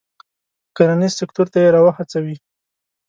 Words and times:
کرنیز 0.75 1.13
سکتور 1.19 1.47
ته 1.53 1.57
یې 1.63 1.69
را 1.73 1.79
و 1.83 1.87
هڅوي. 1.97 2.35